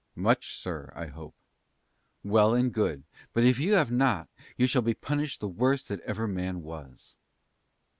[0.15, 1.35] "Much sir, I hope."
[2.23, 3.03] "Well and good,
[3.33, 7.15] but if you have not you shall be punished the worst that ever man was."